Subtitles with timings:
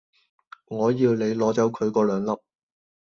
[0.65, 2.31] 我要你攞走佢果兩粒